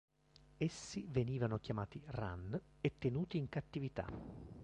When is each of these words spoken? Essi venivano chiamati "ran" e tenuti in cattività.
Essi 0.57 1.05
venivano 1.11 1.59
chiamati 1.59 2.01
"ran" 2.07 2.59
e 2.81 2.93
tenuti 2.97 3.37
in 3.37 3.49
cattività. 3.49 4.07